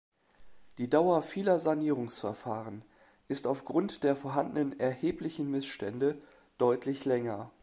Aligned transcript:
Die 0.79 0.89
Dauer 0.89 1.21
vieler 1.21 1.59
Sanierungsverfahren 1.59 2.81
ist 3.27 3.45
auf 3.45 3.65
Grund 3.65 4.03
der 4.03 4.15
vorhandenen 4.15 4.79
erheblichen 4.79 5.51
Missstände 5.51 6.19
deutlich 6.57 7.05
länger. 7.05 7.51